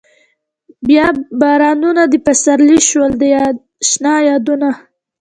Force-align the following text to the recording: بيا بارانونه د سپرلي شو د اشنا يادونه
بيا 0.87 1.07
بارانونه 1.41 2.01
د 2.11 2.13
سپرلي 2.41 2.79
شو 2.89 3.03
د 3.21 3.21
اشنا 3.83 4.15
يادونه 4.29 4.69